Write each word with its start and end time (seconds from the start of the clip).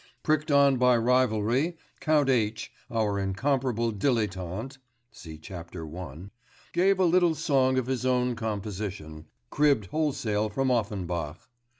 Pricked 0.23 0.49
on 0.49 0.77
by 0.77 0.97
rivalry, 0.97 1.77
Count 1.99 2.27
H., 2.27 2.71
our 2.89 3.19
incomparable 3.19 3.91
dilettante 3.93 4.79
(see 5.11 5.37
Chapter 5.37 5.85
I.), 5.95 6.31
gave 6.73 6.97
a 6.99 7.05
little 7.05 7.35
song 7.35 7.77
of 7.77 7.85
his 7.85 8.03
own 8.03 8.35
composition, 8.35 9.25
cribbed 9.51 9.85
wholesale 9.91 10.49
from 10.49 10.71
Offenbach. 10.71 11.37